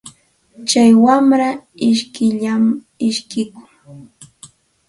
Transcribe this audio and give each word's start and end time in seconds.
Tsay 0.67 0.91
wamra 1.03 1.49
ishkiyllam 1.89 2.63
ishkikun. 3.07 3.67